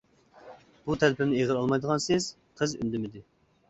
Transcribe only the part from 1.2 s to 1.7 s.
ئېغىر